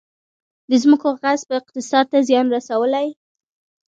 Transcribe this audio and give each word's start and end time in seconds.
د 0.69 0.71
ځمکو 0.83 1.09
غصب 1.21 1.49
اقتصاد 1.59 2.05
ته 2.11 2.17
زیان 2.27 2.45
رسولی؟ 2.55 3.07